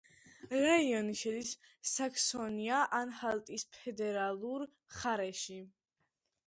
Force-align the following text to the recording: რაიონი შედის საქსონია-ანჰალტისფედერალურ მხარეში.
რაიონი 0.61 1.17
შედის 1.19 1.51
საქსონია-ანჰალტისფედერალურ 1.89 4.67
მხარეში. 4.73 5.63